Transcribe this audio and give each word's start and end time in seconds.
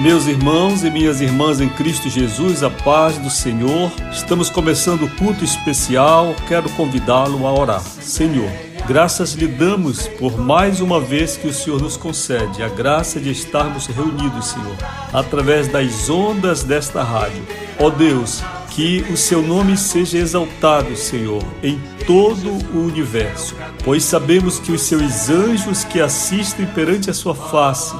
Meus 0.00 0.26
irmãos 0.26 0.82
e 0.82 0.90
minhas 0.90 1.20
irmãs 1.20 1.60
em 1.60 1.68
Cristo 1.68 2.08
Jesus, 2.08 2.62
a 2.62 2.70
paz 2.70 3.18
do 3.18 3.28
Senhor. 3.28 3.92
Estamos 4.10 4.48
começando 4.48 5.02
o 5.02 5.10
culto 5.16 5.44
especial. 5.44 6.34
Quero 6.48 6.70
convidá-lo 6.70 7.46
a 7.46 7.52
orar. 7.52 7.82
Senhor, 7.82 8.50
graças 8.88 9.34
lhe 9.34 9.46
damos 9.46 10.08
por 10.08 10.38
mais 10.38 10.80
uma 10.80 10.98
vez 10.98 11.36
que 11.36 11.48
o 11.48 11.52
Senhor 11.52 11.82
nos 11.82 11.98
concede 11.98 12.62
a 12.62 12.68
graça 12.70 13.20
de 13.20 13.30
estarmos 13.30 13.88
reunidos, 13.88 14.46
Senhor, 14.46 14.74
através 15.12 15.68
das 15.68 16.08
ondas 16.08 16.62
desta 16.64 17.02
rádio. 17.02 17.42
Ó 17.78 17.88
oh 17.88 17.90
Deus, 17.90 18.42
que 18.70 19.04
o 19.10 19.18
seu 19.18 19.42
nome 19.42 19.76
seja 19.76 20.16
exaltado, 20.16 20.96
Senhor, 20.96 21.44
em 21.62 21.78
todo 22.06 22.48
o 22.74 22.86
universo, 22.86 23.54
pois 23.84 24.02
sabemos 24.02 24.58
que 24.58 24.72
os 24.72 24.80
seus 24.80 25.28
anjos 25.28 25.84
que 25.84 26.00
assistem 26.00 26.64
perante 26.64 27.10
a 27.10 27.14
sua 27.14 27.34
face 27.34 27.94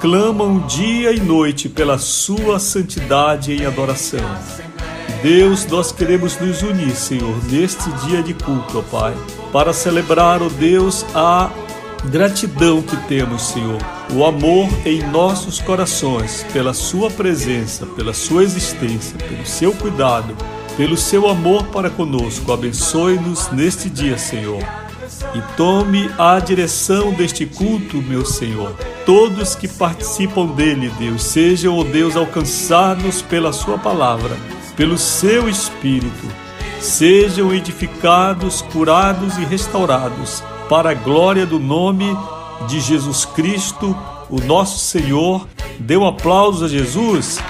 clamam 0.00 0.60
dia 0.66 1.12
e 1.12 1.20
noite 1.20 1.68
pela 1.68 1.98
sua 1.98 2.58
santidade 2.58 3.52
em 3.52 3.66
adoração. 3.66 4.24
Deus, 5.22 5.66
nós 5.66 5.92
queremos 5.92 6.40
nos 6.40 6.62
unir, 6.62 6.96
Senhor, 6.96 7.36
neste 7.50 7.90
dia 8.06 8.22
de 8.22 8.32
culto, 8.32 8.78
ó 8.78 8.82
Pai, 8.82 9.14
para 9.52 9.74
celebrar, 9.74 10.42
ó 10.42 10.48
Deus, 10.48 11.04
a 11.14 11.50
gratidão 12.06 12.80
que 12.80 12.96
temos, 13.08 13.48
Senhor, 13.48 13.78
o 14.14 14.24
amor 14.24 14.70
em 14.86 15.02
nossos 15.10 15.60
corações 15.60 16.46
pela 16.50 16.72
Sua 16.72 17.10
presença, 17.10 17.84
pela 17.84 18.14
Sua 18.14 18.42
existência, 18.42 19.18
pelo 19.18 19.44
Seu 19.44 19.72
cuidado, 19.72 20.34
pelo 20.78 20.96
Seu 20.96 21.28
amor 21.28 21.64
para 21.66 21.90
conosco. 21.90 22.50
Abençoe-nos 22.50 23.52
neste 23.52 23.90
dia, 23.90 24.16
Senhor 24.16 24.64
e 25.34 25.40
tome 25.56 26.10
a 26.18 26.38
direção 26.40 27.12
deste 27.12 27.46
culto, 27.46 27.98
meu 27.98 28.24
Senhor. 28.24 28.74
Todos 29.06 29.54
que 29.54 29.68
participam 29.68 30.46
dele, 30.46 30.90
Deus, 30.98 31.22
sejam, 31.22 31.78
ó 31.78 31.84
Deus, 31.84 32.16
alcançados 32.16 33.22
pela 33.22 33.52
Sua 33.52 33.78
palavra, 33.78 34.36
pelo 34.76 34.98
Seu 34.98 35.48
Espírito, 35.48 36.26
sejam 36.80 37.54
edificados, 37.54 38.62
curados 38.62 39.36
e 39.38 39.44
restaurados, 39.44 40.42
para 40.68 40.90
a 40.90 40.94
glória 40.94 41.46
do 41.46 41.58
nome 41.58 42.16
de 42.68 42.80
Jesus 42.80 43.24
Cristo, 43.24 43.96
o 44.28 44.40
nosso 44.40 44.78
Senhor. 44.78 45.46
Dê 45.78 45.96
um 45.96 46.06
aplauso 46.06 46.64
a 46.64 46.68
Jesus. 46.68 47.40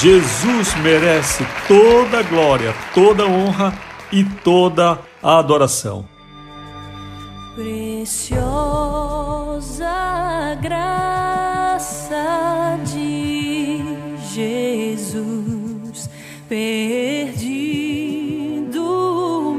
Jesus 0.00 0.74
merece 0.76 1.44
toda 1.66 2.20
a 2.20 2.22
glória, 2.22 2.74
toda 2.94 3.24
a 3.24 3.26
honra 3.26 3.76
e 4.12 4.24
toda 4.24 4.98
a 5.22 5.38
adoração. 5.38 6.19
Preciosa 7.60 8.40
graça 10.62 12.78
de 12.86 13.82
Jesus, 14.32 16.08
perdido 16.48 17.50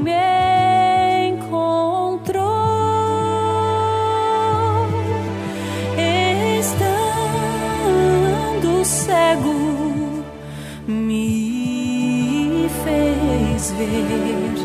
me 0.02 1.28
encontrou, 1.28 2.42
estando 6.58 7.24
cego, 8.84 9.54
me 10.88 12.68
fez 12.82 13.70
ver 13.70 14.56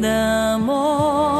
da 0.00 0.56
morte. 0.60 1.35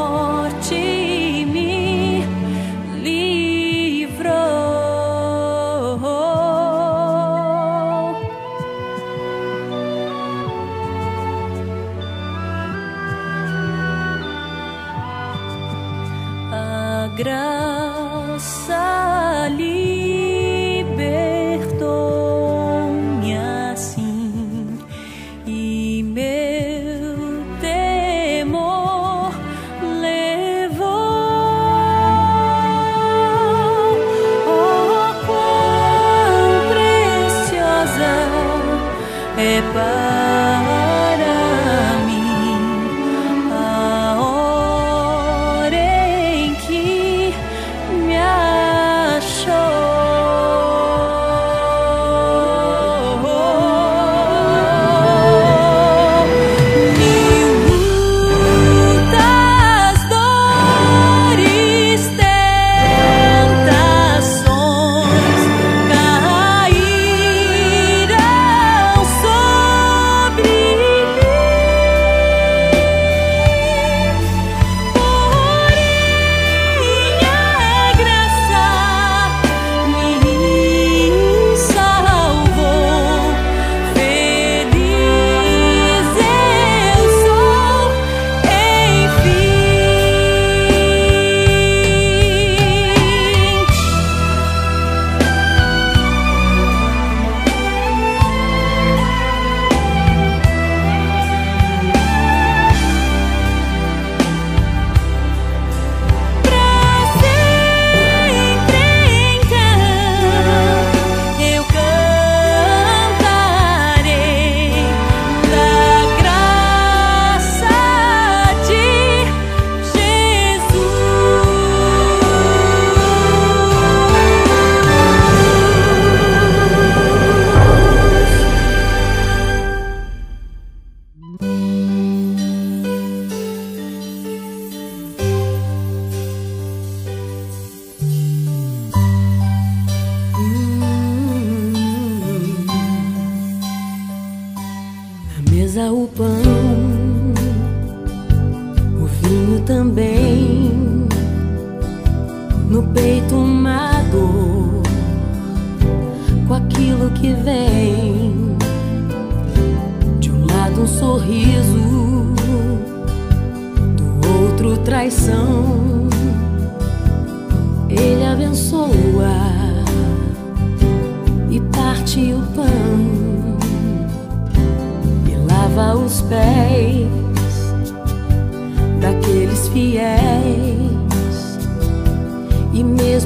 Graça 17.17 17.66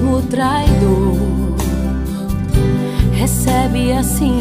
mesmo 0.02 0.22
traidor. 0.24 1.18
Recebe 3.14 3.92
assim 3.94 4.40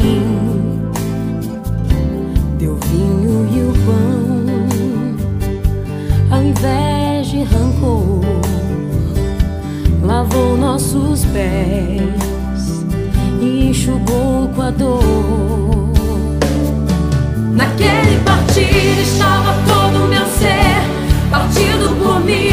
teu 2.57 2.77
vinho 2.87 3.47
e 3.53 3.61
o 3.61 3.73
pão. 3.85 4.41
Ao 6.31 6.43
invés 6.43 7.27
de 7.27 7.43
rancor 7.43 8.21
lavou 10.03 10.57
nossos 10.57 11.25
pés 11.25 12.01
e 13.39 13.69
enxugou 13.69 14.49
com 14.55 14.61
a 14.61 14.71
dor. 14.71 15.91
Naquele 17.53 18.19
partir 18.25 18.99
estava 19.01 19.53
todo 19.67 20.05
o 20.05 20.07
meu 20.07 20.25
ser 20.25 21.29
partido 21.29 21.95
por 22.01 22.19
mim 22.21 22.50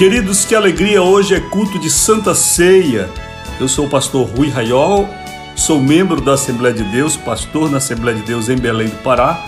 Queridos, 0.00 0.46
que 0.46 0.54
alegria! 0.54 1.02
Hoje 1.02 1.34
é 1.34 1.40
culto 1.40 1.78
de 1.78 1.90
Santa 1.90 2.34
Ceia. 2.34 3.06
Eu 3.60 3.68
sou 3.68 3.84
o 3.84 3.90
pastor 3.90 4.26
Rui 4.30 4.48
Raiol, 4.48 5.06
sou 5.54 5.78
membro 5.78 6.22
da 6.22 6.32
Assembleia 6.32 6.74
de 6.74 6.84
Deus, 6.84 7.18
pastor 7.18 7.70
na 7.70 7.76
Assembleia 7.76 8.16
de 8.16 8.24
Deus 8.24 8.48
em 8.48 8.56
Belém 8.56 8.88
do 8.88 8.96
Pará. 9.02 9.44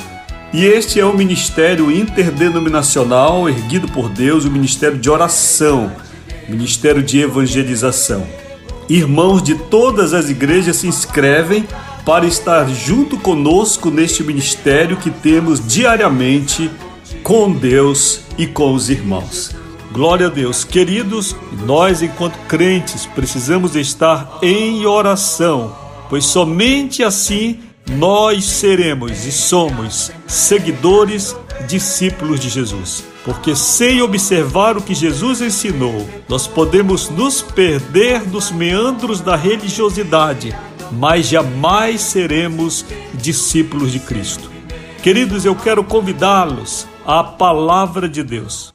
E 0.52 0.62
este 0.62 1.00
é 1.00 1.06
o 1.06 1.16
ministério 1.16 1.90
interdenominacional 1.90 3.48
erguido 3.48 3.88
por 3.88 4.10
Deus, 4.10 4.44
o 4.44 4.50
ministério 4.50 4.98
de 4.98 5.08
oração, 5.08 5.90
ministério 6.46 7.02
de 7.02 7.20
evangelização. 7.20 8.26
Irmãos 8.90 9.42
de 9.42 9.54
todas 9.54 10.12
as 10.12 10.28
igrejas 10.28 10.76
se 10.76 10.86
inscrevem 10.86 11.66
para 12.04 12.26
estar 12.26 12.68
junto 12.68 13.16
conosco 13.16 13.90
neste 13.90 14.22
ministério 14.22 14.98
que 14.98 15.10
temos 15.10 15.66
diariamente 15.66 16.70
com 17.22 17.50
Deus 17.50 18.20
e 18.36 18.46
com 18.46 18.74
os 18.74 18.90
irmãos. 18.90 19.61
Glória 19.92 20.28
a 20.28 20.30
Deus. 20.30 20.64
Queridos, 20.64 21.36
nós, 21.66 22.00
enquanto 22.00 22.38
crentes, 22.48 23.04
precisamos 23.04 23.76
estar 23.76 24.38
em 24.42 24.86
oração, 24.86 25.76
pois 26.08 26.24
somente 26.24 27.02
assim 27.02 27.60
nós 27.98 28.44
seremos 28.46 29.26
e 29.26 29.32
somos 29.32 30.10
seguidores, 30.26 31.36
discípulos 31.68 32.40
de 32.40 32.48
Jesus. 32.48 33.04
Porque 33.22 33.54
sem 33.54 34.00
observar 34.00 34.78
o 34.78 34.82
que 34.82 34.94
Jesus 34.94 35.42
ensinou, 35.42 36.08
nós 36.26 36.46
podemos 36.46 37.10
nos 37.10 37.42
perder 37.42 38.20
dos 38.22 38.50
meandros 38.50 39.20
da 39.20 39.36
religiosidade, 39.36 40.56
mas 40.90 41.28
jamais 41.28 42.00
seremos 42.00 42.84
discípulos 43.12 43.92
de 43.92 44.00
Cristo. 44.00 44.50
Queridos, 45.02 45.44
eu 45.44 45.54
quero 45.54 45.84
convidá-los 45.84 46.86
à 47.04 47.22
palavra 47.22 48.08
de 48.08 48.22
Deus. 48.22 48.72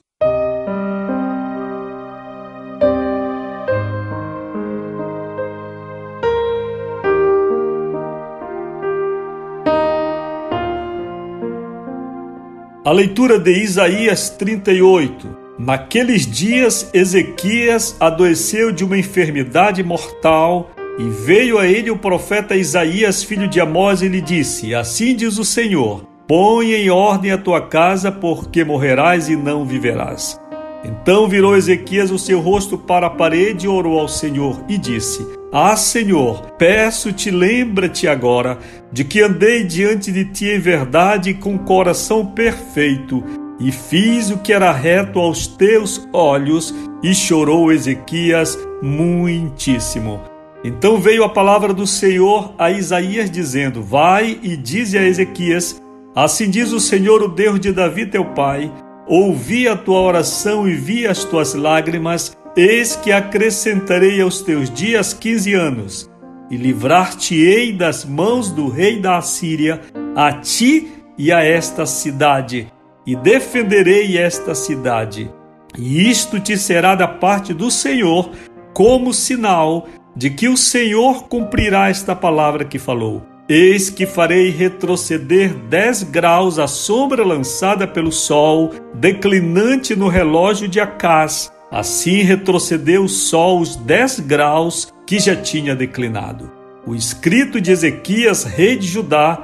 A 12.88 12.92
leitura 12.94 13.38
de 13.38 13.52
Isaías 13.52 14.30
38. 14.30 15.28
Naqueles 15.60 16.26
dias, 16.26 16.90
Ezequias 16.94 17.98
adoeceu 18.00 18.72
de 18.72 18.86
uma 18.86 18.98
enfermidade 18.98 19.84
mortal 19.84 20.72
e 20.98 21.04
veio 21.04 21.60
a 21.60 21.68
ele 21.68 21.92
o 21.92 21.98
profeta 21.98 22.56
Isaías, 22.56 23.22
filho 23.22 23.46
de 23.46 23.60
Amós, 23.60 24.02
e 24.02 24.08
lhe 24.08 24.22
disse: 24.22 24.74
Assim 24.74 25.18
diz 25.18 25.38
o 25.38 25.44
Senhor: 25.44 26.06
Põe 26.26 26.76
em 26.76 26.90
ordem 26.90 27.30
a 27.30 27.38
tua 27.38 27.60
casa, 27.60 28.10
porque 28.10 28.64
morrerás 28.64 29.28
e 29.28 29.36
não 29.36 29.66
viverás. 29.66 30.40
Então 30.86 31.28
virou 31.28 31.58
Ezequias 31.58 32.10
o 32.10 32.18
seu 32.18 32.40
rosto 32.40 32.78
para 32.78 33.08
a 33.08 33.10
parede 33.10 33.68
orou 33.68 34.00
ao 34.00 34.08
Senhor 34.08 34.64
e 34.70 34.78
disse: 34.78 35.28
Ah, 35.60 35.76
Senhor, 35.76 36.52
peço-te, 36.52 37.32
lembra-te 37.32 38.08
agora 38.08 38.60
de 38.92 39.04
que 39.04 39.24
andei 39.24 39.64
diante 39.64 40.12
de 40.12 40.24
ti 40.26 40.46
em 40.46 40.60
verdade 40.60 41.34
com 41.34 41.58
coração 41.58 42.24
perfeito, 42.24 43.24
e 43.60 43.72
fiz 43.72 44.30
o 44.30 44.38
que 44.38 44.54
era 44.54 44.72
reto 44.72 45.18
aos 45.18 45.48
teus 45.48 46.08
olhos. 46.14 46.76
E 47.02 47.12
chorou 47.12 47.72
Ezequias 47.72 48.56
muitíssimo. 48.84 50.22
Então 50.64 51.00
veio 51.00 51.24
a 51.24 51.30
palavra 51.30 51.74
do 51.74 51.88
Senhor 51.88 52.54
a 52.56 52.70
Isaías, 52.70 53.32
dizendo: 53.32 53.82
Vai 53.82 54.38
e 54.44 54.56
dize 54.56 54.96
a 54.96 55.04
Ezequias: 55.04 55.82
Assim 56.16 56.52
diz 56.52 56.72
o 56.72 56.80
Senhor, 56.80 57.24
o 57.24 57.28
Deus 57.28 57.60
de 57.60 57.72
Davi, 57.72 58.06
teu 58.06 58.26
pai 58.26 58.72
ouvi 59.08 59.68
a 59.68 59.76
tua 59.76 60.02
oração 60.02 60.68
e 60.68 60.74
vi 60.76 61.08
as 61.08 61.24
tuas 61.24 61.54
lágrimas, 61.54 62.38
eis 62.58 62.96
que 62.96 63.12
acrescentarei 63.12 64.20
aos 64.20 64.42
teus 64.42 64.70
dias 64.70 65.14
quinze 65.14 65.54
anos, 65.54 66.10
e 66.50 66.58
livrar-te-ei 66.58 67.72
das 67.72 68.04
mãos 68.04 68.50
do 68.50 68.68
rei 68.68 69.00
da 69.00 69.18
Assíria, 69.18 69.80
a 70.16 70.34
ti 70.34 70.92
e 71.18 71.32
a 71.32 71.44
esta 71.44 71.86
cidade. 71.86 72.68
e 73.08 73.16
defenderei 73.16 74.18
esta 74.18 74.54
cidade. 74.54 75.32
E 75.78 76.10
isto 76.10 76.42
te 76.42 76.58
será 76.58 76.94
da 76.94 77.08
parte 77.08 77.54
do 77.54 77.72
Senhor 77.72 78.30
como 78.74 79.14
sinal 79.14 79.88
de 80.14 80.30
que 80.30 80.50
o 80.50 80.58
Senhor 80.58 81.24
cumprirá 81.30 81.90
esta 81.90 82.14
palavra 82.14 82.66
que 82.66 82.78
falou. 82.78 83.26
Eis 83.48 83.90
que 83.90 84.06
farei 84.06 84.50
retroceder 84.50 85.54
dez 85.54 86.04
graus 86.04 86.60
a 86.60 86.68
sombra 86.68 87.24
lançada 87.24 87.88
pelo 87.88 88.12
sol, 88.12 88.72
declinante 88.94 89.96
no 89.96 90.10
relógio 90.10 90.68
de 90.68 90.82
Acás. 90.82 91.50
Assim 91.72 92.22
retrocedeu 92.22 93.08
sol 93.08 93.60
os 93.60 93.76
dez 93.76 94.20
graus 94.20 94.94
que 95.06 95.20
já 95.20 95.36
tinha 95.36 95.76
declinado. 95.76 96.50
O 96.86 96.96
escrito 96.96 97.60
de 97.60 97.72
Ezequias, 97.72 98.44
rei 98.44 98.78
de 98.78 98.88
Judá, 98.88 99.44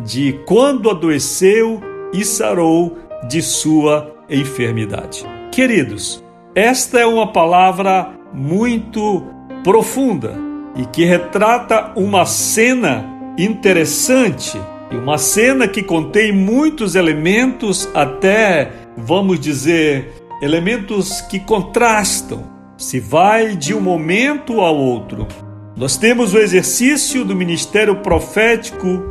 de 0.00 0.40
quando 0.46 0.90
adoeceu 0.90 1.80
e 2.12 2.24
sarou 2.24 2.98
de 3.28 3.40
sua 3.40 4.14
enfermidade. 4.28 5.24
Queridos, 5.50 6.22
esta 6.54 7.00
é 7.00 7.06
uma 7.06 7.32
palavra 7.32 8.10
muito 8.34 9.24
profunda 9.64 10.34
e 10.76 10.84
que 10.86 11.04
retrata 11.04 11.92
uma 11.96 12.26
cena 12.26 13.06
interessante 13.38 14.60
e 14.90 14.96
uma 14.96 15.16
cena 15.16 15.66
que 15.66 15.82
contém 15.82 16.32
muitos 16.32 16.94
elementos, 16.94 17.88
até 17.94 18.70
vamos 18.96 19.40
dizer, 19.40 20.21
elementos 20.42 21.20
que 21.20 21.38
contrastam, 21.38 22.42
se 22.76 22.98
vai 22.98 23.54
de 23.54 23.72
um 23.72 23.80
momento 23.80 24.60
ao 24.60 24.76
outro. 24.76 25.28
Nós 25.76 25.96
temos 25.96 26.34
o 26.34 26.38
exercício 26.38 27.24
do 27.24 27.36
ministério 27.36 27.94
profético 28.00 29.04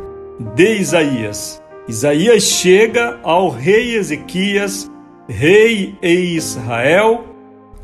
de 0.54 0.76
Isaías. 0.76 1.60
Isaías 1.88 2.42
chega 2.42 3.18
ao 3.22 3.48
rei 3.48 3.96
Ezequias, 3.96 4.90
rei 5.26 5.96
em 6.02 6.36
Israel, 6.36 7.24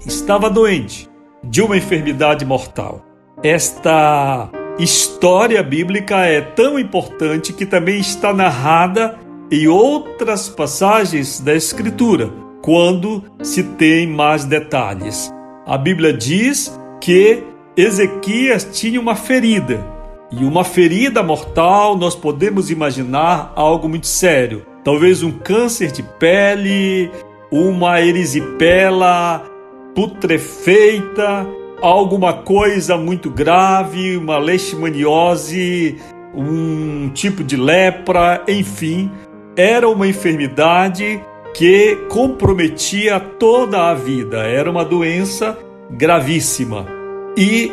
estava 0.06 0.50
doente 0.50 1.08
de 1.42 1.62
uma 1.62 1.78
enfermidade 1.78 2.44
mortal. 2.44 3.02
Esta 3.42 4.50
história 4.78 5.62
bíblica 5.62 6.18
é 6.18 6.42
tão 6.42 6.78
importante 6.78 7.54
que 7.54 7.64
também 7.64 7.98
está 7.98 8.34
narrada 8.34 9.16
em 9.50 9.66
outras 9.66 10.50
passagens 10.50 11.40
da 11.40 11.54
Escritura, 11.54 12.30
quando 12.62 13.24
se 13.42 13.62
tem 13.62 14.06
mais 14.06 14.44
detalhes. 14.44 15.32
A 15.66 15.76
Bíblia 15.76 16.12
diz 16.12 16.78
que 17.00 17.42
Ezequias 17.76 18.68
tinha 18.72 19.00
uma 19.00 19.14
ferida, 19.14 19.98
e 20.30 20.44
uma 20.44 20.62
ferida 20.62 21.22
mortal 21.22 21.96
nós 21.96 22.14
podemos 22.14 22.70
imaginar 22.70 23.52
algo 23.56 23.88
muito 23.88 24.06
sério. 24.06 24.66
Talvez 24.84 25.22
um 25.22 25.30
câncer 25.30 25.90
de 25.90 26.02
pele, 26.02 27.10
uma 27.50 28.00
erisipela 28.00 29.44
putrefeita, 29.94 31.46
alguma 31.80 32.32
coisa 32.32 32.96
muito 32.96 33.30
grave, 33.30 34.16
uma 34.16 34.38
leishmaniose, 34.38 35.96
um 36.34 37.08
tipo 37.14 37.42
de 37.42 37.56
lepra, 37.56 38.42
enfim, 38.46 39.10
era 39.56 39.88
uma 39.88 40.06
enfermidade 40.06 41.20
que 41.58 41.96
comprometia 42.08 43.18
toda 43.18 43.90
a 43.90 43.94
vida, 43.94 44.46
era 44.46 44.70
uma 44.70 44.84
doença 44.84 45.58
gravíssima. 45.90 46.86
E 47.36 47.72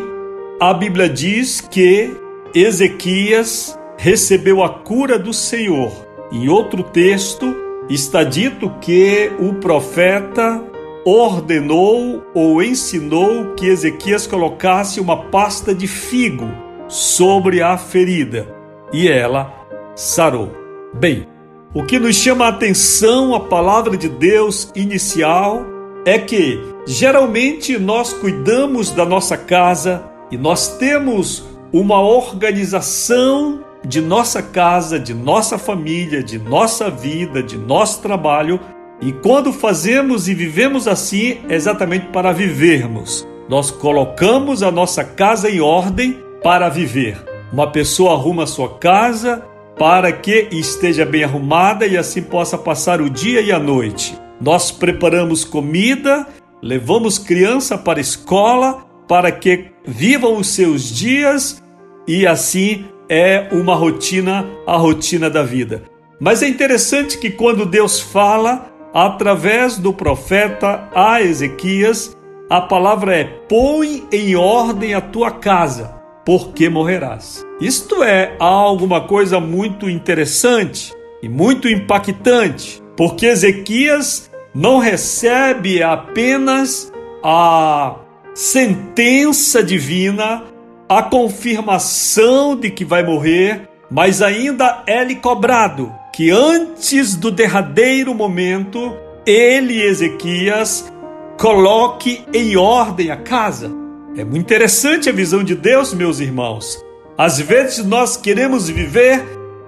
a 0.59 0.73
Bíblia 0.73 1.07
diz 1.07 1.61
que 1.61 2.09
Ezequias 2.51 3.77
recebeu 3.95 4.63
a 4.63 4.69
cura 4.69 5.19
do 5.19 5.31
Senhor. 5.31 5.91
Em 6.31 6.49
outro 6.49 6.81
texto 6.81 7.55
está 7.87 8.23
dito 8.23 8.71
que 8.81 9.31
o 9.37 9.53
profeta 9.53 10.63
ordenou 11.05 12.25
ou 12.33 12.63
ensinou 12.63 13.53
que 13.53 13.67
Ezequias 13.67 14.25
colocasse 14.25 14.99
uma 14.99 15.25
pasta 15.25 15.75
de 15.75 15.85
figo 15.85 16.51
sobre 16.87 17.61
a 17.61 17.77
ferida 17.77 18.47
e 18.91 19.07
ela 19.07 19.53
sarou. 19.93 20.49
Bem, 20.91 21.34
o 21.75 21.83
que 21.83 21.99
nos 21.99 22.15
chama 22.15 22.45
a 22.45 22.47
atenção 22.47 23.35
a 23.35 23.39
palavra 23.41 23.97
de 23.97 24.07
Deus 24.07 24.71
inicial 24.73 25.61
é 26.05 26.17
que 26.17 26.57
geralmente 26.87 27.77
nós 27.77 28.13
cuidamos 28.13 28.91
da 28.91 29.05
nossa 29.05 29.35
casa 29.35 30.01
e 30.31 30.37
nós 30.37 30.77
temos 30.77 31.45
uma 31.73 31.99
organização 31.99 33.59
de 33.85 33.99
nossa 33.99 34.41
casa, 34.41 34.97
de 34.97 35.13
nossa 35.13 35.57
família, 35.57 36.23
de 36.23 36.39
nossa 36.39 36.89
vida, 36.89 37.43
de 37.43 37.57
nosso 37.57 38.01
trabalho 38.01 38.57
e 39.01 39.11
quando 39.11 39.51
fazemos 39.51 40.29
e 40.29 40.33
vivemos 40.33 40.87
assim, 40.87 41.39
é 41.49 41.55
exatamente 41.55 42.05
para 42.07 42.31
vivermos. 42.31 43.27
Nós 43.49 43.69
colocamos 43.69 44.63
a 44.63 44.71
nossa 44.71 45.03
casa 45.03 45.49
em 45.49 45.59
ordem 45.59 46.23
para 46.41 46.69
viver. 46.69 47.21
Uma 47.51 47.69
pessoa 47.69 48.13
arruma 48.13 48.47
sua 48.47 48.77
casa 48.77 49.43
para 49.77 50.11
que 50.11 50.47
esteja 50.51 51.05
bem 51.05 51.23
arrumada 51.23 51.85
e 51.85 51.97
assim 51.97 52.21
possa 52.21 52.57
passar 52.57 53.01
o 53.01 53.09
dia 53.09 53.41
e 53.41 53.51
a 53.51 53.59
noite. 53.59 54.17
Nós 54.39 54.71
preparamos 54.71 55.43
comida, 55.43 56.27
levamos 56.61 57.17
criança 57.17 57.77
para 57.77 57.99
a 57.99 58.01
escola 58.01 58.85
para 59.07 59.31
que 59.31 59.71
vivam 59.85 60.37
os 60.37 60.47
seus 60.47 60.83
dias 60.83 61.61
e 62.07 62.25
assim 62.25 62.85
é 63.09 63.47
uma 63.51 63.75
rotina, 63.75 64.45
a 64.65 64.77
rotina 64.77 65.29
da 65.29 65.43
vida. 65.43 65.83
Mas 66.19 66.41
é 66.41 66.47
interessante 66.47 67.17
que 67.17 67.29
quando 67.29 67.65
Deus 67.65 67.99
fala, 67.99 68.71
através 68.93 69.77
do 69.77 69.93
profeta 69.93 70.89
a 70.95 71.21
Ezequias, 71.21 72.15
a 72.49 72.61
palavra 72.61 73.15
é: 73.15 73.23
põe 73.23 74.07
em 74.11 74.35
ordem 74.35 74.93
a 74.93 75.01
tua 75.01 75.31
casa, 75.31 75.95
porque 76.25 76.67
morrerás. 76.67 77.45
Isto 77.61 78.03
é 78.03 78.35
alguma 78.39 79.01
coisa 79.01 79.39
muito 79.39 79.89
interessante 79.89 80.93
e 81.21 81.29
muito 81.29 81.69
impactante, 81.69 82.81
porque 82.97 83.27
Ezequias 83.27 84.29
não 84.53 84.79
recebe 84.79 85.83
apenas 85.83 86.91
a 87.23 87.95
sentença 88.33 89.63
divina, 89.63 90.43
a 90.89 91.03
confirmação 91.03 92.55
de 92.55 92.69
que 92.69 92.83
vai 92.83 93.03
morrer, 93.03 93.69
mas 93.89 94.21
ainda 94.21 94.83
é-lhe 94.87 95.15
cobrado 95.15 95.93
que 96.13 96.31
antes 96.31 97.15
do 97.15 97.29
derradeiro 97.29 98.13
momento, 98.13 98.95
ele, 99.25 99.81
Ezequias, 99.81 100.91
coloque 101.37 102.23
em 102.33 102.55
ordem 102.55 103.11
a 103.11 103.17
casa. 103.17 103.84
É 104.17 104.23
muito 104.23 104.37
interessante 104.45 105.09
a 105.09 105.13
visão 105.13 105.43
de 105.43 105.55
Deus, 105.55 105.93
meus 105.93 106.19
irmãos. 106.19 106.83
Às 107.17 107.39
vezes 107.39 107.85
nós 107.85 108.15
queremos 108.15 108.69
viver 108.69 109.23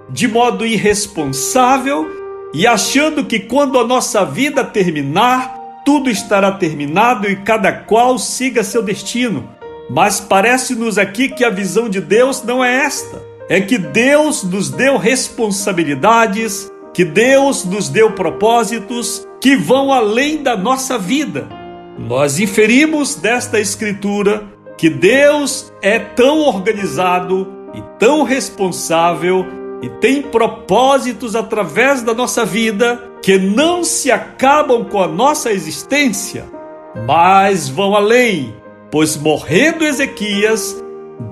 de 0.09 0.27
modo 0.27 0.65
irresponsável 0.65 2.07
e 2.53 2.65
achando 2.65 3.25
que 3.25 3.41
quando 3.41 3.77
a 3.77 3.85
nossa 3.85 4.23
vida 4.23 4.63
terminar, 4.63 5.53
tudo 5.85 6.09
estará 6.09 6.51
terminado 6.51 7.29
e 7.29 7.35
cada 7.35 7.71
qual 7.73 8.17
siga 8.17 8.63
seu 8.63 8.81
destino. 8.81 9.49
Mas 9.89 10.19
parece-nos 10.19 10.97
aqui 10.97 11.29
que 11.29 11.43
a 11.43 11.49
visão 11.49 11.89
de 11.89 11.99
Deus 11.99 12.41
não 12.43 12.63
é 12.63 12.85
esta 12.85 13.27
é 13.49 13.61
que 13.61 13.77
Deus 13.77 14.43
nos 14.43 14.69
deu 14.69 14.97
responsabilidades, 14.97 16.69
que 16.93 17.05
Deus 17.05 17.63
nos 17.63 17.89
deu 17.89 18.11
propósitos 18.11 19.25
que 19.39 19.55
vão 19.55 19.93
além 19.93 20.43
da 20.43 20.57
nossa 20.57 20.97
vida. 20.97 21.47
Nós 21.97 22.39
inferimos 22.39 23.15
desta 23.15 23.59
Escritura 23.59 24.43
que 24.77 24.89
Deus 24.89 25.73
é 25.81 25.97
tão 25.97 26.41
organizado 26.41 27.47
e 27.73 27.81
tão 27.97 28.23
responsável 28.23 29.45
e 29.81 29.89
tem 29.89 30.21
propósitos 30.21 31.35
através 31.35 32.01
da 32.03 32.13
nossa 32.13 32.45
vida 32.45 33.03
que 33.21 33.37
não 33.37 33.83
se 33.83 34.11
acabam 34.11 34.85
com 34.85 35.01
a 35.01 35.07
nossa 35.07 35.51
existência, 35.51 36.45
mas 37.05 37.67
vão 37.67 37.95
além, 37.95 38.55
pois 38.91 39.17
morrendo 39.17 39.83
Ezequias, 39.83 40.83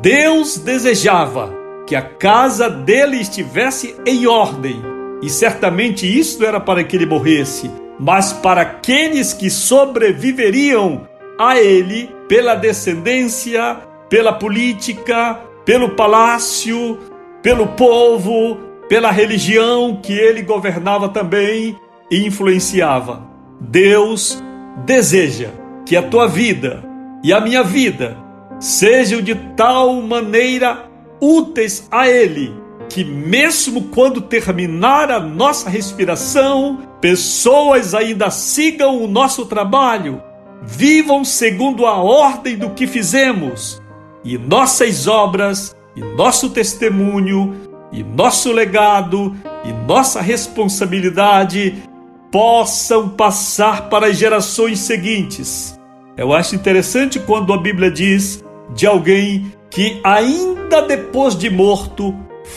Deus 0.01 0.57
desejava 0.57 1.53
que 1.85 1.95
a 1.95 2.01
casa 2.01 2.69
dele 2.69 3.17
estivesse 3.17 3.95
em 4.05 4.25
ordem. 4.25 4.81
E 5.21 5.29
certamente 5.29 6.05
isto 6.05 6.43
era 6.43 6.59
para 6.59 6.83
que 6.83 6.95
ele 6.95 7.05
morresse, 7.05 7.69
mas 7.99 8.33
para 8.33 8.61
aqueles 8.61 9.33
que 9.33 9.49
sobreviveriam 9.49 11.07
a 11.39 11.59
ele 11.59 12.09
pela 12.27 12.55
descendência, 12.55 13.77
pela 14.09 14.33
política, 14.33 15.39
pelo 15.63 15.89
palácio, 15.91 16.99
pelo 17.41 17.67
povo, 17.67 18.57
pela 18.87 19.11
religião 19.11 19.99
que 20.01 20.13
ele 20.13 20.41
governava 20.41 21.09
também 21.09 21.77
e 22.11 22.25
influenciava. 22.25 23.23
Deus 23.59 24.43
deseja 24.85 25.49
que 25.85 25.95
a 25.95 26.03
tua 26.03 26.27
vida 26.27 26.83
e 27.23 27.33
a 27.33 27.39
minha 27.39 27.63
vida 27.63 28.17
sejam 28.59 29.21
de 29.21 29.35
tal 29.55 30.01
maneira 30.01 30.85
úteis 31.19 31.87
a 31.89 32.07
Ele, 32.07 32.53
que, 32.89 33.03
mesmo 33.03 33.83
quando 33.83 34.21
terminar 34.21 35.11
a 35.11 35.19
nossa 35.19 35.69
respiração, 35.69 36.79
pessoas 37.01 37.93
ainda 37.93 38.29
sigam 38.29 39.01
o 39.03 39.07
nosso 39.07 39.45
trabalho, 39.45 40.21
vivam 40.61 41.23
segundo 41.23 41.85
a 41.85 41.95
ordem 41.95 42.57
do 42.57 42.71
que 42.71 42.87
fizemos, 42.87 43.81
e 44.23 44.37
nossas 44.37 45.07
obras, 45.07 45.75
e 45.95 46.01
nosso 46.01 46.49
testemunho, 46.49 47.55
e 47.91 48.03
nosso 48.03 48.51
legado, 48.51 49.35
e 49.63 49.71
nossa 49.87 50.21
responsabilidade 50.21 51.83
possam 52.31 53.09
passar 53.09 53.89
para 53.89 54.07
as 54.07 54.17
gerações 54.17 54.79
seguintes. 54.79 55.79
Eu 56.17 56.33
acho 56.33 56.55
interessante 56.55 57.19
quando 57.19 57.53
a 57.53 57.57
Bíblia 57.57 57.91
diz 57.91 58.43
de 58.73 58.87
alguém 58.87 59.53
que, 59.75 59.99
ainda 60.05 60.81
depois 60.83 61.35
de 61.35 61.49
morto, 61.49 62.15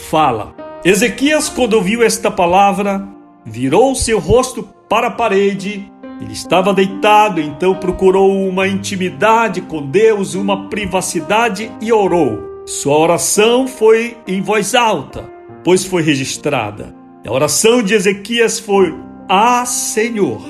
fala. 0.08 0.54
Ezequias, 0.84 1.48
quando 1.48 1.74
ouviu 1.74 2.04
esta 2.04 2.30
palavra, 2.30 3.08
virou 3.44 3.92
seu 3.96 4.20
rosto 4.20 4.62
para 4.88 5.08
a 5.08 5.10
parede. 5.10 5.90
Ele 6.20 6.32
estava 6.32 6.72
deitado, 6.72 7.40
então 7.40 7.74
procurou 7.74 8.48
uma 8.48 8.68
intimidade 8.68 9.60
com 9.62 9.82
Deus, 9.84 10.36
uma 10.36 10.68
privacidade 10.68 11.72
e 11.80 11.92
orou. 11.92 12.62
Sua 12.64 12.96
oração 12.96 13.66
foi 13.66 14.16
em 14.24 14.40
voz 14.40 14.76
alta, 14.76 15.28
pois 15.64 15.84
foi 15.84 16.02
registrada. 16.02 16.94
A 17.26 17.32
oração 17.32 17.82
de 17.82 17.94
Ezequias 17.94 18.60
foi: 18.60 18.94
Ah, 19.28 19.66
Senhor, 19.66 20.40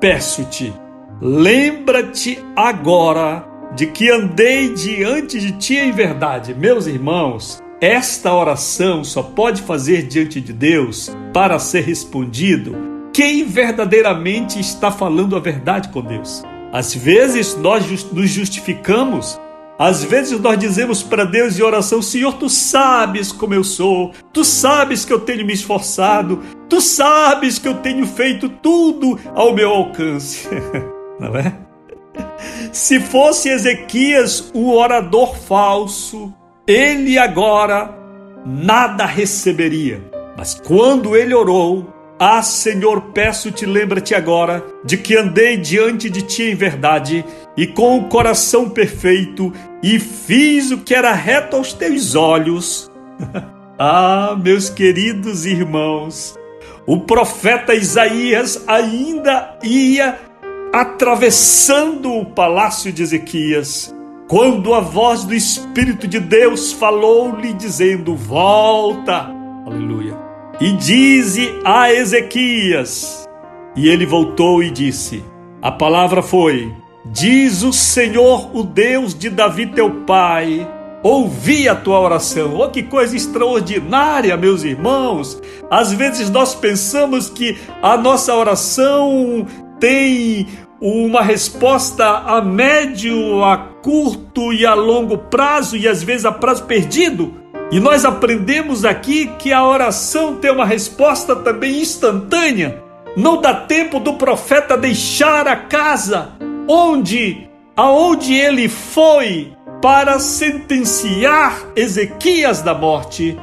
peço-te, 0.00 0.72
lembra-te 1.20 2.42
agora 2.56 3.47
de 3.74 3.86
que 3.86 4.10
andei 4.10 4.72
diante 4.74 5.38
de 5.38 5.52
ti 5.52 5.76
em 5.76 5.92
verdade. 5.92 6.54
Meus 6.54 6.86
irmãos, 6.86 7.62
esta 7.80 8.34
oração 8.34 9.04
só 9.04 9.22
pode 9.22 9.62
fazer 9.62 10.02
diante 10.02 10.40
de 10.40 10.52
Deus 10.52 11.10
para 11.32 11.58
ser 11.58 11.84
respondido 11.84 12.88
quem 13.12 13.44
verdadeiramente 13.44 14.60
está 14.60 14.92
falando 14.92 15.36
a 15.36 15.40
verdade 15.40 15.88
com 15.88 16.00
Deus. 16.00 16.42
Às 16.72 16.94
vezes 16.94 17.56
nós 17.56 17.84
nos 18.12 18.30
justificamos, 18.30 19.40
às 19.78 20.04
vezes 20.04 20.38
nós 20.38 20.58
dizemos 20.58 21.02
para 21.02 21.24
Deus 21.24 21.58
em 21.58 21.62
oração: 21.62 22.02
Senhor, 22.02 22.34
tu 22.34 22.48
sabes 22.48 23.32
como 23.32 23.54
eu 23.54 23.64
sou, 23.64 24.12
tu 24.32 24.44
sabes 24.44 25.04
que 25.04 25.12
eu 25.12 25.20
tenho 25.20 25.46
me 25.46 25.52
esforçado, 25.52 26.42
tu 26.68 26.80
sabes 26.80 27.58
que 27.58 27.66
eu 27.66 27.74
tenho 27.74 28.06
feito 28.06 28.48
tudo 28.48 29.18
ao 29.34 29.54
meu 29.54 29.70
alcance. 29.70 30.48
Não 31.18 31.34
é? 31.36 31.67
Se 32.72 33.00
fosse 33.00 33.48
Ezequias 33.48 34.50
o 34.54 34.72
orador 34.72 35.36
falso, 35.36 36.32
ele 36.66 37.18
agora 37.18 37.94
nada 38.44 39.04
receberia. 39.04 40.02
Mas 40.36 40.54
quando 40.54 41.16
ele 41.16 41.34
orou, 41.34 41.92
ah, 42.20 42.42
Senhor, 42.42 43.12
peço-te, 43.12 43.64
lembra-te 43.64 44.14
agora 44.14 44.64
de 44.84 44.96
que 44.96 45.16
andei 45.16 45.56
diante 45.56 46.10
de 46.10 46.22
ti 46.22 46.44
em 46.44 46.54
verdade 46.54 47.24
e 47.56 47.66
com 47.66 47.98
o 47.98 48.08
coração 48.08 48.68
perfeito 48.68 49.52
e 49.82 50.00
fiz 50.00 50.70
o 50.70 50.78
que 50.78 50.94
era 50.94 51.12
reto 51.12 51.56
aos 51.56 51.72
teus 51.72 52.14
olhos. 52.14 52.90
ah, 53.78 54.36
meus 54.42 54.68
queridos 54.68 55.46
irmãos, 55.46 56.36
o 56.86 57.00
profeta 57.00 57.74
Isaías 57.74 58.64
ainda 58.66 59.58
ia 59.62 60.18
atravessando 60.72 62.12
o 62.12 62.24
palácio 62.26 62.92
de 62.92 63.02
Ezequias 63.02 63.94
quando 64.28 64.74
a 64.74 64.80
voz 64.80 65.24
do 65.24 65.34
Espírito 65.34 66.06
de 66.06 66.20
Deus 66.20 66.72
falou-lhe, 66.72 67.54
dizendo: 67.54 68.14
Volta, 68.14 69.30
aleluia, 69.66 70.14
e 70.60 70.72
dize 70.72 71.50
a 71.64 71.92
Ezequias. 71.92 73.26
E 73.74 73.88
ele 73.88 74.04
voltou 74.04 74.62
e 74.62 74.70
disse: 74.70 75.24
A 75.62 75.72
palavra 75.72 76.20
foi: 76.20 76.70
Diz 77.06 77.62
o 77.62 77.72
Senhor, 77.72 78.54
o 78.54 78.62
Deus 78.62 79.14
de 79.14 79.30
Davi 79.30 79.66
teu 79.66 79.90
pai, 80.04 80.68
ouvi 81.02 81.66
a 81.66 81.74
tua 81.74 81.98
oração. 81.98 82.54
Oh, 82.58 82.68
que 82.68 82.82
coisa 82.82 83.16
extraordinária, 83.16 84.36
meus 84.36 84.62
irmãos! 84.62 85.40
Às 85.70 85.92
vezes 85.94 86.28
nós 86.28 86.54
pensamos 86.54 87.30
que 87.30 87.56
a 87.82 87.96
nossa 87.96 88.34
oração 88.34 89.46
tem 89.80 90.46
uma 90.80 91.22
resposta 91.22 92.06
a 92.06 92.40
médio, 92.40 93.42
a 93.44 93.56
curto 93.82 94.52
e 94.52 94.64
a 94.64 94.74
longo 94.74 95.18
prazo 95.18 95.76
e 95.76 95.88
às 95.88 96.02
vezes 96.02 96.24
a 96.24 96.32
prazo 96.32 96.64
perdido. 96.64 97.34
E 97.70 97.80
nós 97.80 98.04
aprendemos 98.04 98.84
aqui 98.84 99.30
que 99.38 99.52
a 99.52 99.64
oração 99.64 100.36
tem 100.36 100.50
uma 100.50 100.64
resposta 100.64 101.36
também 101.36 101.80
instantânea. 101.80 102.82
Não 103.16 103.40
dá 103.40 103.52
tempo 103.52 103.98
do 103.98 104.14
profeta 104.14 104.76
deixar 104.76 105.46
a 105.48 105.56
casa 105.56 106.32
onde 106.68 107.48
aonde 107.76 108.34
ele 108.34 108.68
foi 108.68 109.52
para 109.80 110.18
sentenciar 110.18 111.62
Ezequias 111.76 112.60
da 112.60 112.74
morte. 112.74 113.38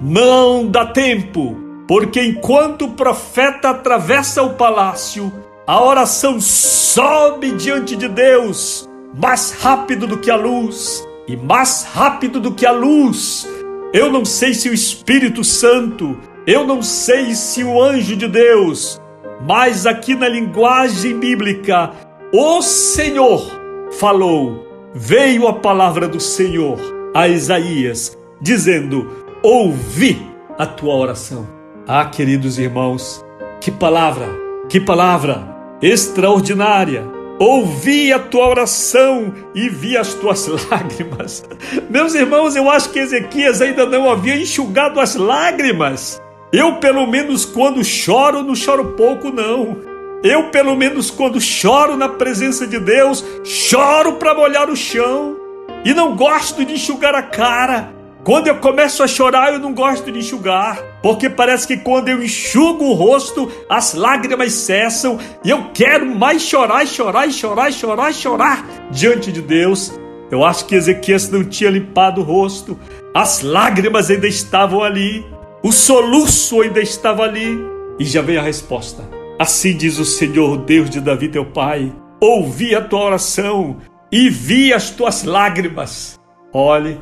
Não 0.00 0.66
dá 0.66 0.86
tempo, 0.86 1.56
porque 1.86 2.20
enquanto 2.20 2.86
o 2.86 2.90
profeta 2.90 3.70
atravessa 3.70 4.42
o 4.42 4.54
palácio, 4.54 5.32
a 5.66 5.82
oração 5.82 6.40
sobe 6.40 7.50
diante 7.52 7.96
de 7.96 8.06
Deus 8.08 8.88
mais 9.12 9.50
rápido 9.50 10.06
do 10.06 10.18
que 10.18 10.30
a 10.30 10.36
luz 10.36 11.04
e 11.26 11.36
mais 11.36 11.84
rápido 11.92 12.38
do 12.38 12.52
que 12.52 12.64
a 12.64 12.70
luz. 12.70 13.48
Eu 13.92 14.12
não 14.12 14.24
sei 14.24 14.54
se 14.54 14.68
o 14.68 14.74
Espírito 14.74 15.42
Santo, 15.42 16.16
eu 16.46 16.64
não 16.64 16.82
sei 16.82 17.34
se 17.34 17.64
o 17.64 17.82
anjo 17.82 18.14
de 18.14 18.28
Deus, 18.28 19.00
mas 19.44 19.86
aqui 19.86 20.14
na 20.14 20.28
linguagem 20.28 21.18
bíblica, 21.18 21.90
o 22.32 22.62
Senhor 22.62 23.50
falou, 23.98 24.66
veio 24.94 25.48
a 25.48 25.54
palavra 25.54 26.06
do 26.06 26.20
Senhor 26.20 26.78
a 27.12 27.26
Isaías, 27.26 28.16
dizendo: 28.40 29.10
Ouvi 29.42 30.30
a 30.58 30.66
tua 30.66 30.94
oração. 30.94 31.46
Ah, 31.88 32.04
queridos 32.04 32.58
irmãos, 32.58 33.24
que 33.60 33.70
palavra, 33.70 34.28
que 34.68 34.80
palavra! 34.80 35.55
Extraordinária. 35.80 37.04
Ouvi 37.38 38.12
a 38.12 38.18
tua 38.18 38.48
oração 38.48 39.34
e 39.54 39.68
vi 39.68 39.96
as 39.96 40.14
tuas 40.14 40.46
lágrimas. 40.70 41.44
Meus 41.90 42.14
irmãos, 42.14 42.56
eu 42.56 42.70
acho 42.70 42.90
que 42.90 42.98
Ezequias 42.98 43.60
ainda 43.60 43.84
não 43.84 44.10
havia 44.10 44.36
enxugado 44.36 45.00
as 45.00 45.16
lágrimas. 45.16 46.20
Eu, 46.52 46.76
pelo 46.76 47.06
menos, 47.06 47.44
quando 47.44 47.84
choro, 47.84 48.42
não 48.42 48.54
choro 48.54 48.94
pouco, 48.96 49.30
não. 49.30 49.76
Eu, 50.22 50.44
pelo 50.50 50.74
menos, 50.74 51.10
quando 51.10 51.40
choro 51.40 51.96
na 51.96 52.08
presença 52.08 52.66
de 52.66 52.78
Deus, 52.78 53.24
choro 53.44 54.14
para 54.14 54.34
molhar 54.34 54.70
o 54.70 54.76
chão. 54.76 55.36
E 55.84 55.92
não 55.92 56.16
gosto 56.16 56.64
de 56.64 56.74
enxugar 56.74 57.14
a 57.14 57.22
cara. 57.22 57.95
Quando 58.26 58.48
eu 58.48 58.56
começo 58.56 59.04
a 59.04 59.06
chorar, 59.06 59.52
eu 59.52 59.60
não 59.60 59.72
gosto 59.72 60.10
de 60.10 60.18
enxugar, 60.18 60.82
porque 61.00 61.30
parece 61.30 61.64
que 61.64 61.76
quando 61.76 62.08
eu 62.08 62.20
enxugo 62.20 62.86
o 62.86 62.92
rosto, 62.92 63.48
as 63.70 63.94
lágrimas 63.94 64.52
cessam 64.52 65.16
e 65.44 65.50
eu 65.50 65.70
quero 65.72 66.04
mais 66.04 66.42
chorar, 66.42 66.84
chorar, 66.88 67.30
chorar, 67.30 67.72
chorar, 67.72 68.12
chorar 68.12 68.88
diante 68.90 69.30
de 69.30 69.40
Deus. 69.40 69.92
Eu 70.28 70.44
acho 70.44 70.66
que 70.66 70.74
Ezequias 70.74 71.30
não 71.30 71.44
tinha 71.44 71.70
limpado 71.70 72.20
o 72.20 72.24
rosto, 72.24 72.76
as 73.14 73.42
lágrimas 73.42 74.10
ainda 74.10 74.26
estavam 74.26 74.82
ali, 74.82 75.24
o 75.62 75.70
soluço 75.70 76.62
ainda 76.62 76.80
estava 76.80 77.22
ali. 77.22 77.56
E 77.96 78.04
já 78.04 78.22
vem 78.22 78.38
a 78.38 78.42
resposta. 78.42 79.08
Assim 79.38 79.76
diz 79.76 80.00
o 80.00 80.04
Senhor, 80.04 80.56
Deus 80.56 80.90
de 80.90 81.00
Davi, 81.00 81.28
teu 81.28 81.44
pai: 81.44 81.92
Ouvi 82.20 82.74
a 82.74 82.82
tua 82.82 83.04
oração 83.04 83.76
e 84.10 84.28
vi 84.28 84.72
as 84.72 84.90
tuas 84.90 85.22
lágrimas. 85.22 86.18
Olhe, 86.52 86.98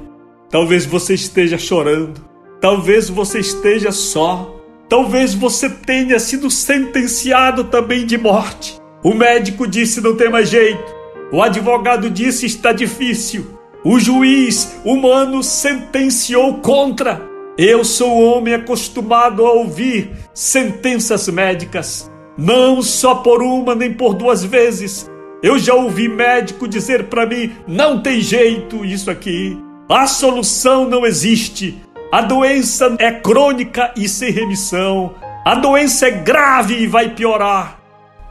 Talvez 0.55 0.87
você 0.87 1.15
esteja 1.15 1.59
chorando, 1.59 2.25
talvez 2.61 3.09
você 3.09 3.41
esteja 3.41 3.91
só, 3.91 4.55
talvez 4.89 5.35
você 5.35 5.69
tenha 5.69 6.17
sido 6.21 6.49
sentenciado 6.49 7.65
também 7.65 8.07
de 8.07 8.17
morte. 8.17 8.81
O 9.03 9.13
médico 9.13 9.67
disse 9.67 10.01
não 10.01 10.17
tem 10.17 10.31
mais 10.31 10.49
jeito, 10.49 10.85
o 11.33 11.43
advogado 11.43 12.09
disse 12.09 12.47
está 12.47 12.71
difícil, 12.71 13.59
o 13.85 13.99
juiz 13.99 14.77
humano 14.85 15.43
sentenciou 15.43 16.59
contra. 16.59 17.21
Eu 17.59 17.85
sou 17.85 18.23
homem 18.23 18.55
acostumado 18.55 19.45
a 19.45 19.51
ouvir 19.51 20.13
sentenças 20.33 21.27
médicas, 21.27 22.09
não 22.39 22.81
só 22.81 23.17
por 23.17 23.43
uma 23.43 23.75
nem 23.75 23.93
por 23.93 24.15
duas 24.15 24.45
vezes. 24.45 25.11
Eu 25.43 25.59
já 25.59 25.75
ouvi 25.75 26.09
médico 26.09 26.69
dizer 26.69 27.07
para 27.07 27.27
mim: 27.27 27.51
não 27.67 28.01
tem 28.01 28.21
jeito 28.21 28.85
isso 28.85 29.11
aqui, 29.11 29.59
a 29.89 30.07
solução 30.07 30.89
não 30.89 31.05
existe. 31.05 31.83
A 32.11 32.23
doença 32.23 32.97
é 32.99 33.11
crônica 33.11 33.93
e 33.97 34.09
sem 34.09 34.31
remissão. 34.31 35.15
A 35.45 35.55
doença 35.55 36.07
é 36.07 36.11
grave 36.11 36.83
e 36.83 36.87
vai 36.87 37.11
piorar. 37.11 37.79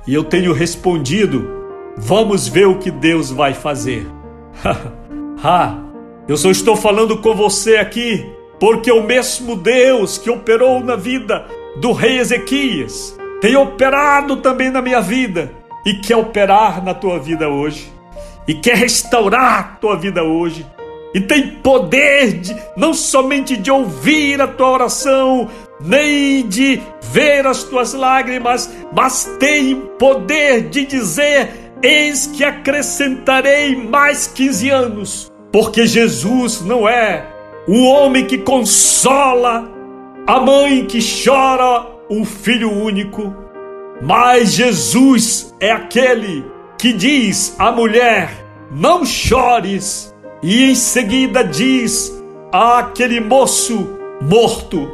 E 0.07 0.13
eu 0.13 0.23
tenho 0.23 0.53
respondido: 0.53 1.47
vamos 1.97 2.47
ver 2.47 2.67
o 2.67 2.79
que 2.79 2.89
Deus 2.89 3.29
vai 3.29 3.53
fazer. 3.53 4.07
ha, 5.43 5.77
eu 6.27 6.37
só 6.37 6.49
estou 6.49 6.75
falando 6.75 7.17
com 7.17 7.35
você 7.35 7.77
aqui 7.77 8.25
porque 8.59 8.91
o 8.91 9.03
mesmo 9.03 9.55
Deus 9.55 10.17
que 10.17 10.29
operou 10.29 10.79
na 10.79 10.95
vida 10.95 11.45
do 11.81 11.91
rei 11.91 12.19
Ezequias 12.19 13.17
tem 13.41 13.57
operado 13.57 14.37
também 14.37 14.71
na 14.71 14.81
minha 14.81 15.01
vida 15.01 15.51
e 15.85 15.95
quer 15.95 16.15
operar 16.15 16.81
na 16.81 16.93
tua 16.93 17.19
vida 17.19 17.49
hoje 17.49 17.91
e 18.47 18.53
quer 18.53 18.77
restaurar 18.77 19.59
a 19.59 19.63
tua 19.63 19.97
vida 19.97 20.23
hoje 20.23 20.65
e 21.13 21.21
tem 21.21 21.47
poder 21.47 22.33
de, 22.39 22.55
não 22.75 22.93
somente 22.93 23.55
de 23.55 23.69
ouvir 23.69 24.41
a 24.41 24.47
tua 24.47 24.71
oração, 24.71 25.49
nem 25.79 26.47
de 26.47 26.81
ver 27.11 27.45
as 27.45 27.63
tuas 27.63 27.93
lágrimas, 27.93 28.71
mas 28.91 29.25
tem 29.39 29.75
poder 29.99 30.69
de 30.69 30.85
dizer: 30.85 31.49
Eis 31.81 32.27
que 32.27 32.43
acrescentarei 32.43 33.75
mais 33.75 34.25
15 34.27 34.69
anos, 34.69 35.31
porque 35.51 35.85
Jesus 35.85 36.61
não 36.61 36.89
é 36.89 37.27
o 37.67 37.85
homem 37.85 38.25
que 38.25 38.39
consola, 38.39 39.71
a 40.25 40.39
mãe 40.39 40.85
que 40.85 40.99
chora 40.99 41.85
o 42.09 42.25
filho 42.25 42.71
único, 42.71 43.35
mas 44.01 44.53
Jesus 44.53 45.53
é 45.59 45.71
aquele 45.71 46.43
que 46.77 46.91
diz 46.91 47.55
à 47.59 47.71
mulher: 47.71 48.31
Não 48.71 49.05
chores 49.05 50.12
e 50.43 50.69
em 50.69 50.75
seguida 50.75 51.41
diz 51.41 52.13
àquele 52.51 53.21
moço 53.21 53.97
morto: 54.21 54.91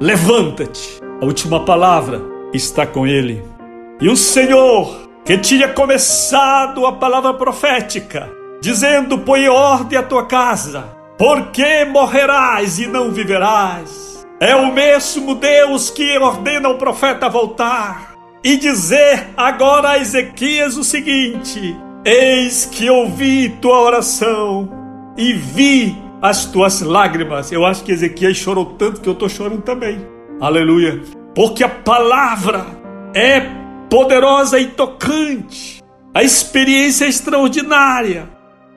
Levanta-te. 0.00 1.00
A 1.22 1.24
última 1.24 1.64
palavra 1.64 2.20
está 2.52 2.84
com 2.84 3.06
ele. 3.06 3.42
E 4.00 4.08
o 4.08 4.16
Senhor, 4.16 5.08
que 5.24 5.38
tinha 5.38 5.68
começado 5.68 6.84
a 6.84 6.92
palavra 6.92 7.32
profética, 7.32 8.28
dizendo: 8.60 9.18
Põe 9.18 9.48
ordem 9.48 9.96
à 9.96 10.02
tua 10.02 10.26
casa, 10.26 10.84
porque 11.16 11.84
morrerás 11.84 12.80
e 12.80 12.88
não 12.88 13.12
viverás. 13.12 14.26
É 14.40 14.54
o 14.54 14.72
mesmo 14.72 15.36
Deus 15.36 15.90
que 15.90 16.18
ordena 16.18 16.68
ao 16.68 16.76
profeta 16.76 17.28
voltar 17.28 18.14
e 18.44 18.56
dizer 18.56 19.28
agora 19.36 19.90
a 19.90 19.98
Ezequias 19.98 20.76
o 20.76 20.82
seguinte: 20.82 21.76
Eis 22.04 22.66
que 22.66 22.90
ouvi 22.90 23.48
tua 23.60 23.80
oração 23.80 24.77
e 25.18 25.32
vi 25.32 25.98
as 26.22 26.46
tuas 26.46 26.80
lágrimas. 26.80 27.50
Eu 27.50 27.66
acho 27.66 27.82
que 27.82 27.92
Ezequiel 27.92 28.34
chorou 28.34 28.64
tanto 28.78 29.00
que 29.00 29.08
eu 29.08 29.12
estou 29.12 29.28
chorando 29.28 29.62
também. 29.62 30.00
Aleluia. 30.40 31.02
Porque 31.34 31.64
a 31.64 31.68
palavra 31.68 32.64
é 33.12 33.40
poderosa 33.90 34.58
e 34.60 34.68
tocante. 34.68 35.82
A 36.14 36.22
experiência 36.22 37.04
é 37.04 37.08
extraordinária. 37.08 38.28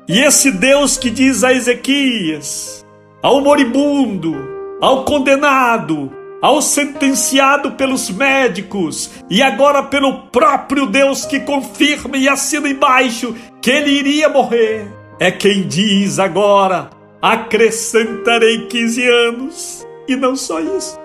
E 0.08 0.19
esse 0.19 0.51
Deus 0.51 0.97
que 0.97 1.10
diz 1.10 1.43
a 1.43 1.54
Ezequias, 1.54 2.84
ao 3.21 3.39
moribundo, 3.41 4.36
ao 4.82 5.06
condenado, 5.06 6.12
ao 6.41 6.60
sentenciado 6.62 7.73
pelos 7.73 8.10
médicos 8.10 9.12
e 9.30 9.43
agora 9.43 9.84
pelo 9.84 10.23
próprio 10.23 10.88
Deus 10.88 11.23
que 11.23 11.39
confirma 11.41 12.17
e 12.17 12.27
assina 12.27 12.67
embaixo 12.67 13.36
que 13.62 13.69
ele 13.69 13.91
iria 13.91 14.27
morrer 14.27 15.01
é 15.22 15.30
quem 15.30 15.68
diz 15.68 16.18
agora: 16.18 16.90
acrescentarei 17.22 18.66
15 18.66 19.08
anos. 19.08 19.88
E 20.08 20.16
não 20.16 20.36
só 20.36 20.60
isso. 20.60 21.00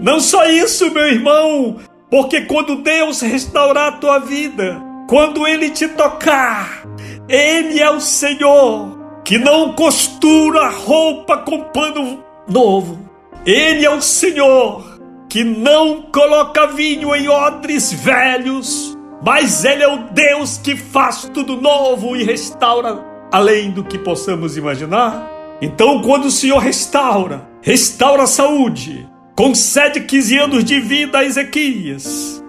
Não 0.00 0.18
só 0.18 0.46
isso, 0.46 0.90
meu 0.90 1.06
irmão, 1.06 1.76
porque 2.10 2.40
quando 2.40 2.76
Deus 2.76 3.20
restaurar 3.20 3.88
a 3.88 3.96
tua 3.98 4.18
vida, 4.20 4.82
quando 5.06 5.46
Ele 5.46 5.68
te 5.68 5.86
tocar, 5.86 6.86
Ele 7.28 7.78
é 7.78 7.90
o 7.90 8.00
Senhor 8.00 8.98
que 9.22 9.38
não 9.38 9.74
costura 9.74 10.70
roupa 10.70 11.36
com 11.36 11.60
pano 11.64 12.24
novo. 12.48 12.98
Ele 13.44 13.84
é 13.84 13.90
o 13.90 14.00
Senhor 14.00 14.98
que 15.28 15.44
não 15.44 16.02
coloca 16.10 16.68
vinho 16.68 17.14
em 17.14 17.28
odres 17.28 17.92
velhos, 17.92 18.96
mas 19.22 19.62
Ele 19.62 19.82
é 19.82 19.88
o 19.88 20.08
Deus 20.10 20.56
que 20.56 20.74
faz 20.74 21.30
tudo 21.34 21.60
novo 21.60 22.16
e 22.16 22.24
restaura 22.24 23.15
além 23.32 23.70
do 23.70 23.84
que 23.84 23.98
possamos 23.98 24.56
imaginar. 24.56 25.30
Então, 25.60 26.02
quando 26.02 26.26
o 26.26 26.30
Senhor 26.30 26.58
restaura, 26.58 27.48
restaura 27.62 28.24
a 28.24 28.26
saúde, 28.26 29.08
concede 29.34 30.00
15 30.00 30.38
anos 30.38 30.64
de 30.64 30.80
vida 30.80 31.18
a 31.18 31.24
Ezequias, 31.24 32.42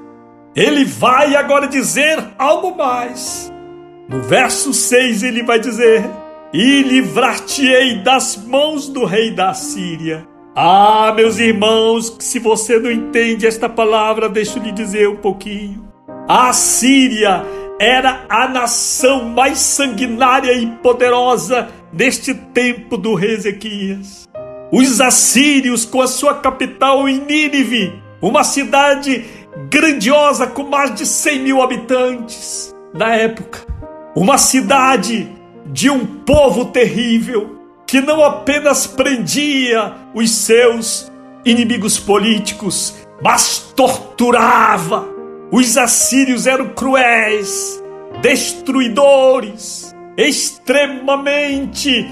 ele 0.56 0.84
vai 0.84 1.36
agora 1.36 1.68
dizer 1.68 2.18
algo 2.38 2.76
mais. 2.76 3.52
No 4.10 4.22
verso 4.24 4.74
6 4.74 5.24
ele 5.24 5.44
vai 5.44 5.60
dizer: 5.60 6.04
E 6.54 6.82
livrar-te-ei 6.82 8.00
das 8.00 8.38
mãos 8.38 8.88
do 8.88 9.06
rei 9.06 9.32
da 9.32 9.54
Síria. 9.54 10.28
Ah, 10.56 11.14
meus 11.16 11.38
irmãos, 11.38 12.16
se 12.20 12.40
você 12.40 12.80
não 12.80 12.90
entende 12.90 13.46
esta 13.46 13.70
palavra, 13.70 14.28
deixa 14.28 14.58
eu 14.58 14.64
lhe 14.64 14.72
dizer 14.72 15.08
um 15.08 15.18
pouquinho. 15.18 15.88
A 16.28 16.52
Síria 16.52 17.46
era 17.80 18.26
a 18.28 18.48
nação 18.48 19.26
mais 19.26 19.60
sanguinária 19.60 20.54
e 20.54 20.68
poderosa 20.68 21.70
deste 21.94 22.34
tempo 22.34 22.98
do 22.98 23.14
rei 23.14 23.36
Ezequias. 23.36 24.28
Os 24.72 25.00
assírios, 25.00 25.86
com 25.86 26.02
a 26.02 26.08
sua 26.08 26.36
capital 26.36 27.08
em 27.08 27.20
Nínive, 27.20 27.94
uma 28.22 28.44
cidade 28.44 29.26
grandiosa 29.70 30.48
com 30.48 30.64
mais 30.64 30.94
de 30.94 31.06
100 31.06 31.40
mil 31.40 31.62
habitantes 31.62 32.76
na 32.94 33.16
época. 33.16 33.60
Uma 34.16 34.38
cidade 34.38 35.30
de 35.68 35.90
um 35.90 36.06
povo 36.06 36.66
terrível 36.66 37.58
que 37.86 38.02
não 38.02 38.24
apenas 38.24 38.88
prendia 38.88 39.94
os 40.14 40.32
seus 40.32 41.12
inimigos 41.46 41.98
políticos, 41.98 42.96
mas 43.22 43.60
torturava 43.76 45.17
os 45.52 45.78
assírios 45.78 46.48
eram 46.48 46.70
cruéis, 46.70 47.84
destruidores, 48.22 49.94
extremamente 50.18 52.10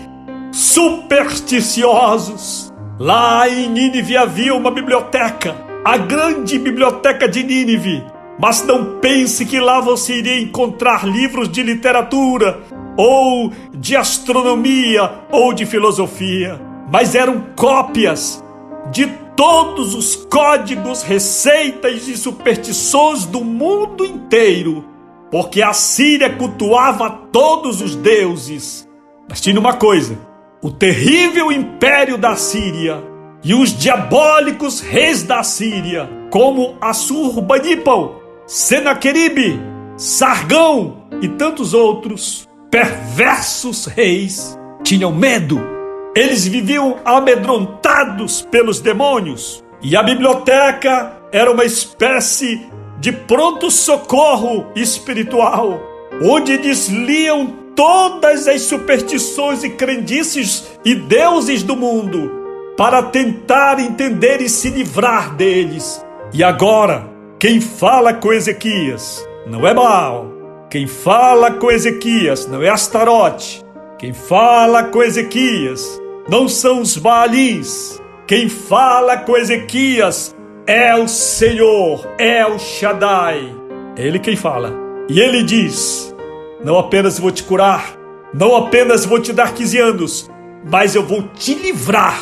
supersticiosos. 0.51 2.71
Lá 2.97 3.49
em 3.49 3.69
Nínive 3.69 4.15
havia 4.15 4.55
uma 4.55 4.71
biblioteca, 4.71 5.53
a 5.83 5.97
grande 5.97 6.57
biblioteca 6.57 7.27
de 7.27 7.43
Nínive. 7.43 8.01
Mas 8.39 8.65
não 8.65 8.99
pense 8.99 9.45
que 9.45 9.59
lá 9.59 9.81
você 9.81 10.19
iria 10.19 10.39
encontrar 10.39 11.05
livros 11.05 11.49
de 11.49 11.61
literatura, 11.63 12.61
ou 12.97 13.51
de 13.73 13.97
astronomia, 13.97 15.11
ou 15.31 15.53
de 15.53 15.65
filosofia. 15.65 16.61
Mas 16.91 17.15
eram 17.15 17.45
cópias 17.55 18.43
de 18.91 19.07
todos 19.35 19.93
os 19.93 20.15
códigos, 20.15 21.03
receitas 21.03 22.07
e 22.07 22.17
superstições 22.17 23.25
do 23.25 23.43
mundo 23.43 24.05
inteiro, 24.05 24.85
porque 25.29 25.61
a 25.61 25.73
Síria 25.73 26.29
cultuava 26.29 27.09
todos 27.31 27.81
os 27.81 27.95
deuses. 27.95 28.87
Mas 29.29 29.41
tinha 29.41 29.59
uma 29.59 29.73
coisa: 29.73 30.17
o 30.61 30.71
terrível 30.71 31.51
império 31.51 32.17
da 32.17 32.35
Síria 32.35 33.03
e 33.43 33.53
os 33.53 33.77
diabólicos 33.77 34.79
reis 34.79 35.23
da 35.23 35.43
Síria, 35.43 36.09
como 36.31 36.77
Assurbanipal, 36.81 38.21
Senaqueribe, 38.47 39.59
Sargão 39.97 41.07
e 41.21 41.27
tantos 41.27 41.73
outros 41.73 42.47
perversos 42.71 43.85
reis, 43.85 44.57
tinham 44.83 45.11
medo 45.11 45.75
eles 46.15 46.47
viviam 46.47 46.95
amedrontados 47.03 48.41
pelos 48.49 48.79
demônios 48.79 49.61
e 49.81 49.97
a 49.97 50.01
biblioteca 50.01 51.11
era 51.29 51.51
uma 51.51 51.65
espécie 51.65 52.65
de 53.01 53.11
pronto-socorro 53.11 54.67
espiritual, 54.73 55.77
onde 56.23 56.53
eles 56.53 56.87
liam 56.87 57.47
todas 57.75 58.47
as 58.47 58.61
superstições 58.61 59.65
e 59.65 59.71
crendices 59.71 60.65
e 60.85 60.95
deuses 60.95 61.61
do 61.61 61.75
mundo 61.75 62.31
para 62.77 63.03
tentar 63.03 63.77
entender 63.81 64.41
e 64.41 64.47
se 64.47 64.69
livrar 64.69 65.35
deles. 65.35 66.03
E 66.33 66.41
agora, 66.41 67.09
quem 67.37 67.59
fala 67.59 68.13
com 68.13 68.31
Ezequias 68.31 69.27
não 69.45 69.67
é 69.67 69.73
Baal, 69.73 70.31
quem 70.69 70.87
fala 70.87 71.51
com 71.51 71.69
Ezequias 71.69 72.47
não 72.47 72.63
é 72.63 72.69
Astarote, 72.69 73.63
quem 73.99 74.13
fala 74.13 74.85
com 74.85 75.03
Ezequias 75.03 76.01
não 76.27 76.47
são 76.47 76.81
os 76.81 76.97
Baalis. 76.97 78.01
Quem 78.27 78.49
fala 78.49 79.17
com 79.17 79.37
Ezequias 79.37 80.35
é 80.65 80.95
o 80.95 81.07
Senhor, 81.07 82.07
é 82.17 82.45
o 82.45 82.57
Shaddai. 82.57 83.55
É 83.95 84.07
ele 84.07 84.19
quem 84.19 84.35
fala. 84.35 84.73
E 85.07 85.19
ele 85.19 85.43
diz: 85.43 86.15
Não 86.63 86.77
apenas 86.77 87.19
vou 87.19 87.31
te 87.31 87.43
curar, 87.43 87.95
não 88.33 88.55
apenas 88.55 89.05
vou 89.05 89.19
te 89.19 89.31
dar 89.31 89.53
15 89.53 89.77
anos, 89.77 90.31
mas 90.69 90.95
eu 90.95 91.03
vou 91.03 91.23
te 91.29 91.53
livrar 91.53 92.19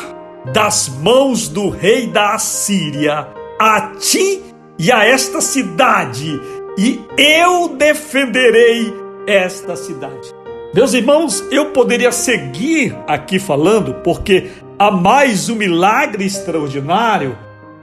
das 0.52 0.88
mãos 0.88 1.48
do 1.48 1.70
rei 1.70 2.06
da 2.06 2.34
Assíria, 2.34 3.28
a 3.58 3.92
ti 3.98 4.42
e 4.78 4.92
a 4.92 5.04
esta 5.06 5.40
cidade, 5.40 6.38
e 6.76 7.00
eu 7.16 7.68
defenderei 7.68 8.92
esta 9.26 9.74
cidade. 9.74 10.43
Meus 10.74 10.92
irmãos, 10.92 11.44
eu 11.52 11.66
poderia 11.66 12.10
seguir 12.10 12.96
aqui 13.06 13.38
falando, 13.38 13.94
porque 14.02 14.50
a 14.76 14.90
mais 14.90 15.48
um 15.48 15.54
milagre 15.54 16.26
extraordinário, 16.26 17.38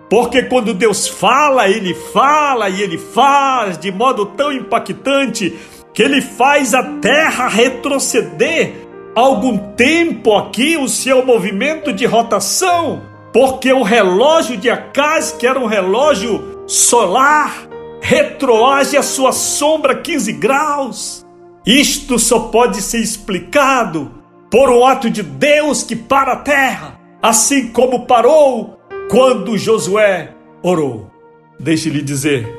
porque 0.10 0.44
quando 0.44 0.74
Deus 0.74 1.08
fala, 1.08 1.70
Ele 1.70 1.94
fala 1.94 2.68
e 2.68 2.82
Ele 2.82 2.98
faz 2.98 3.78
de 3.78 3.94
modo 3.94 4.26
tão 4.26 4.52
impactante 4.52 5.58
que 5.94 6.04
Ele 6.04 6.22
faz 6.22 6.74
a 6.74 6.84
terra 6.84 7.48
retroceder 7.48 8.74
algum 9.16 9.58
tempo 9.74 10.36
aqui 10.36 10.76
o 10.76 10.90
seu 10.90 11.26
movimento 11.26 11.94
de 11.94 12.06
rotação, 12.06 13.04
porque 13.32 13.72
o 13.72 13.84
relógio 13.84 14.58
de 14.58 14.70
Acaz, 14.70 15.32
que 15.32 15.48
era 15.48 15.58
um 15.58 15.66
relógio 15.66 16.66
solar, 16.68 17.70
retroage 18.02 18.98
a 18.98 19.02
sua 19.02 19.32
sombra 19.32 19.96
15 19.96 20.34
graus. 20.34 21.31
Isto 21.66 22.18
só 22.18 22.40
pode 22.40 22.82
ser 22.82 23.00
explicado 23.00 24.12
por 24.50 24.70
um 24.70 24.86
ato 24.86 25.10
de 25.10 25.22
Deus 25.22 25.84
que 25.84 25.96
para 25.96 26.34
a 26.34 26.38
terra, 26.38 27.00
assim 27.22 27.68
como 27.68 28.06
parou 28.06 28.80
quando 29.10 29.58
Josué 29.58 30.34
orou. 30.64 31.12
Deixe-lhe 31.60 32.02
dizer: 32.02 32.50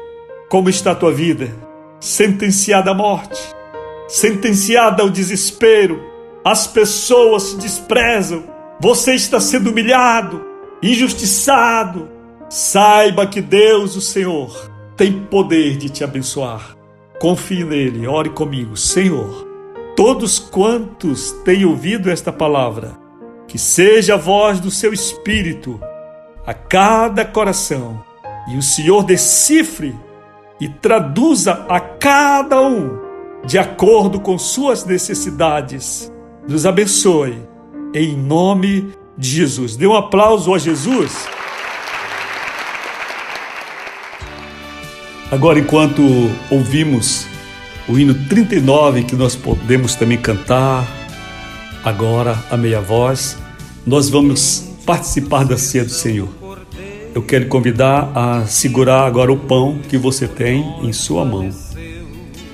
como 0.48 0.70
está 0.70 0.92
a 0.92 0.94
tua 0.94 1.12
vida? 1.12 1.50
Sentenciada 1.98 2.92
à 2.92 2.94
morte, 2.94 3.40
sentenciada 4.08 5.02
ao 5.02 5.10
desespero, 5.10 6.00
as 6.44 6.66
pessoas 6.66 7.44
se 7.44 7.56
desprezam, 7.56 8.44
você 8.80 9.14
está 9.14 9.40
sendo 9.40 9.70
humilhado, 9.70 10.44
injustiçado. 10.82 12.08
Saiba 12.48 13.26
que 13.26 13.40
Deus, 13.40 13.96
o 13.96 14.00
Senhor, 14.00 14.70
tem 14.96 15.24
poder 15.24 15.76
de 15.76 15.88
te 15.88 16.04
abençoar. 16.04 16.76
Confie 17.22 17.62
nele, 17.62 18.04
ore 18.08 18.30
comigo, 18.30 18.76
Senhor. 18.76 19.46
Todos 19.94 20.40
quantos 20.40 21.30
têm 21.44 21.64
ouvido 21.64 22.11
esta 22.11 22.32
palavra, 22.32 22.98
que 23.46 23.56
seja 23.56 24.14
a 24.14 24.16
voz 24.16 24.58
do 24.58 24.72
seu 24.72 24.92
espírito 24.92 25.80
a 26.44 26.52
cada 26.52 27.24
coração, 27.24 28.02
e 28.52 28.56
o 28.56 28.62
Senhor 28.62 29.04
decifre 29.04 29.94
e 30.61 30.68
traduza 30.68 31.64
a 31.68 31.78
cada 31.78 32.61
um 32.61 32.98
de 33.46 33.56
acordo 33.56 34.18
com 34.18 34.37
suas 34.37 34.85
necessidades 34.85 36.12
nos 36.48 36.66
abençoe. 36.66 37.40
Em 37.94 38.16
nome 38.16 38.92
de 39.16 39.28
Jesus. 39.28 39.76
Dê 39.76 39.87
um 39.87 39.94
aplauso 39.94 40.52
a 40.52 40.58
Jesus. 40.58 41.24
Agora, 45.32 45.58
enquanto 45.58 46.02
ouvimos 46.50 47.26
o 47.88 47.98
hino 47.98 48.12
39, 48.28 49.04
que 49.04 49.16
nós 49.16 49.34
podemos 49.34 49.94
também 49.94 50.18
cantar, 50.18 50.86
agora 51.82 52.38
a 52.50 52.56
meia 52.58 52.82
voz, 52.82 53.38
nós 53.86 54.10
vamos 54.10 54.68
participar 54.84 55.46
da 55.46 55.56
ceia 55.56 55.86
do 55.86 55.90
Senhor. 55.90 56.28
Eu 57.14 57.22
quero 57.22 57.46
convidar 57.46 58.12
a 58.14 58.44
segurar 58.44 59.06
agora 59.06 59.32
o 59.32 59.38
pão 59.38 59.78
que 59.88 59.96
você 59.96 60.28
tem 60.28 60.66
em 60.82 60.92
sua 60.92 61.24
mão. 61.24 61.48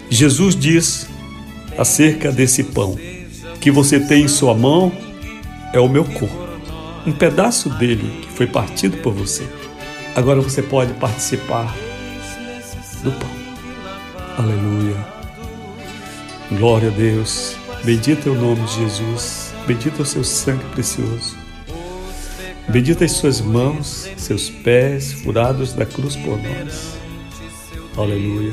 Jesus 0.08 0.54
diz 0.54 1.08
acerca 1.76 2.30
desse 2.30 2.62
pão: 2.62 2.96
que 3.60 3.72
você 3.72 3.98
tem 3.98 4.22
em 4.22 4.28
sua 4.28 4.54
mão 4.54 4.92
é 5.72 5.80
o 5.80 5.88
meu 5.88 6.04
corpo, 6.04 6.48
um 7.04 7.10
pedaço 7.10 7.70
dele 7.70 8.20
que 8.22 8.28
foi 8.36 8.46
partido 8.46 8.98
por 8.98 9.12
você. 9.12 9.42
Agora 10.14 10.40
você 10.40 10.62
pode 10.62 10.92
participar 10.94 11.74
do 13.02 13.12
pão. 13.12 13.30
Aleluia. 14.38 14.96
Glória 16.52 16.88
a 16.88 16.92
Deus. 16.92 17.56
Bendito 17.84 18.28
é 18.28 18.32
o 18.32 18.34
nome 18.34 18.62
de 18.66 18.76
Jesus. 18.76 19.52
Bendito 19.66 20.00
é 20.00 20.02
o 20.02 20.06
seu 20.06 20.24
sangue 20.24 20.64
precioso. 20.72 21.36
Bendita 22.68 23.04
as 23.04 23.12
suas 23.12 23.40
mãos, 23.40 24.08
seus 24.16 24.50
pés 24.50 25.12
furados 25.12 25.72
da 25.72 25.86
cruz 25.86 26.16
por 26.16 26.38
nós. 26.38 26.98
Aleluia. 27.96 28.52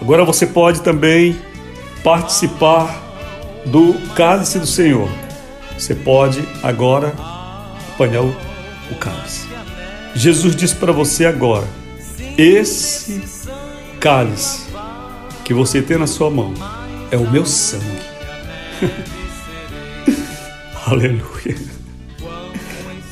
Agora 0.00 0.24
você 0.24 0.46
pode 0.46 0.82
também 0.82 1.36
participar 2.04 3.02
do 3.66 3.94
cálice 4.14 4.58
do 4.58 4.66
Senhor. 4.66 5.08
Você 5.78 5.94
pode 5.94 6.46
agora 6.62 7.14
apanhar 7.94 8.22
o, 8.22 8.36
o 8.90 8.94
cálice. 8.96 9.46
Jesus 10.14 10.54
diz 10.54 10.72
para 10.72 10.92
você 10.92 11.26
agora: 11.26 11.66
esse 12.38 13.22
cálice 14.06 14.60
que 15.44 15.52
você 15.52 15.82
tem 15.82 15.98
na 15.98 16.06
sua 16.06 16.30
mão 16.30 16.54
é 17.10 17.16
o 17.16 17.28
meu 17.28 17.44
sangue. 17.44 17.84
Aleluia. 20.86 21.56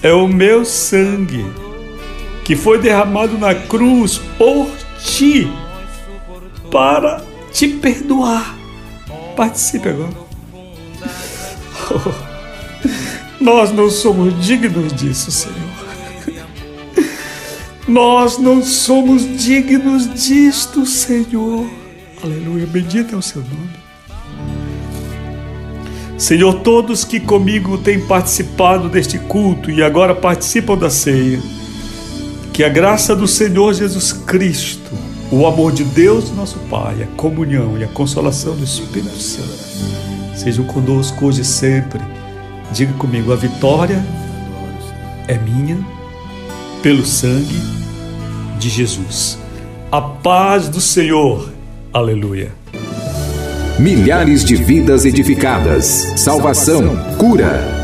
É 0.00 0.12
o 0.12 0.28
meu 0.28 0.64
sangue 0.64 1.44
que 2.44 2.54
foi 2.54 2.78
derramado 2.78 3.36
na 3.36 3.56
cruz 3.56 4.18
por 4.38 4.70
ti 5.04 5.50
para 6.70 7.24
te 7.50 7.66
perdoar. 7.66 8.54
Participe 9.34 9.88
agora. 9.88 10.14
Nós 13.40 13.72
não 13.72 13.90
somos 13.90 14.46
dignos 14.46 14.92
disso, 14.92 15.32
Senhor. 15.32 15.63
Nós 17.86 18.38
não 18.38 18.62
somos 18.62 19.22
dignos 19.42 20.08
disto, 20.14 20.86
Senhor. 20.86 21.68
Aleluia, 22.22 22.66
bendito 22.66 23.14
é 23.14 23.18
o 23.18 23.22
seu 23.22 23.42
nome. 23.42 23.84
Senhor, 26.16 26.60
todos 26.60 27.04
que 27.04 27.20
comigo 27.20 27.76
têm 27.76 28.00
participado 28.06 28.88
deste 28.88 29.18
culto 29.18 29.70
e 29.70 29.82
agora 29.82 30.14
participam 30.14 30.78
da 30.78 30.88
ceia, 30.88 31.42
que 32.52 32.64
a 32.64 32.68
graça 32.68 33.14
do 33.14 33.28
Senhor 33.28 33.74
Jesus 33.74 34.12
Cristo, 34.12 34.90
o 35.30 35.46
amor 35.46 35.72
de 35.72 35.84
Deus, 35.84 36.30
nosso 36.30 36.58
Pai, 36.70 37.02
a 37.02 37.16
comunhão 37.16 37.76
e 37.76 37.84
a 37.84 37.88
consolação 37.88 38.56
do 38.56 38.64
Espírito 38.64 39.18
Santo 39.18 39.64
sejam 40.34 40.64
conosco 40.64 41.26
hoje 41.26 41.40
e 41.40 41.44
sempre. 41.44 42.00
Diga 42.72 42.92
comigo: 42.94 43.32
a 43.32 43.36
vitória 43.36 44.04
é 45.26 45.38
minha 45.38 45.78
pelo 46.84 47.06
sangue 47.06 47.62
de 48.58 48.68
Jesus. 48.68 49.38
A 49.90 50.02
paz 50.02 50.68
do 50.68 50.82
Senhor. 50.82 51.50
Aleluia. 51.90 52.52
Milhares 53.78 54.44
de 54.44 54.54
vidas 54.54 55.06
edificadas, 55.06 56.12
salvação, 56.14 56.94
cura. 57.16 57.83